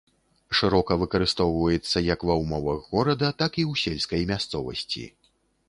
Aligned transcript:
Шырока 0.59 0.95
выкарыстоўваецца 1.01 2.03
як 2.13 2.19
ва 2.31 2.39
ўмовах 2.41 2.79
горада, 2.95 3.27
так 3.45 3.51
і 3.65 3.69
ў 3.71 3.85
сельскай 3.85 4.21
мясцовасці. 4.35 5.05